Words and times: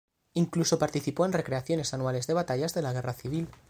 Incluso 0.33 0.79
participó 0.79 1.27
en 1.27 1.33
recreaciones 1.33 1.93
anuales 1.93 2.25
de 2.25 2.33
batallas 2.33 2.73
de 2.73 2.81
la 2.81 2.91
Guerra 2.91 3.13
Civil. 3.13 3.47